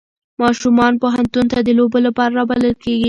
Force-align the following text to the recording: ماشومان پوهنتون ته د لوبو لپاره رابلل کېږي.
ماشومان 0.41 0.93
پوهنتون 1.01 1.45
ته 1.51 1.57
د 1.63 1.69
لوبو 1.77 1.97
لپاره 2.07 2.31
رابلل 2.39 2.75
کېږي. 2.83 2.99